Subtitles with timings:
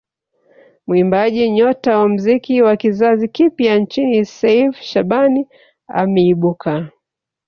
[0.87, 5.47] Muimbaji nyota wa muziki wa kizazi kipya nchini Seif Shabani
[5.87, 6.89] ameibuka